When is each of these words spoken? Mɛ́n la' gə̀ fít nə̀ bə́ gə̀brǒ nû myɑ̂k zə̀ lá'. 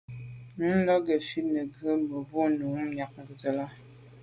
Mɛ́n 0.57 0.77
la' 0.87 1.03
gə̀ 1.05 1.17
fít 1.27 1.47
nə̀ 1.53 1.65
bə́ 1.73 1.93
gə̀brǒ 2.09 2.41
nû 2.57 2.65
myɑ̂k 2.95 3.13
zə̀ 3.41 3.53
lá'. 3.57 3.73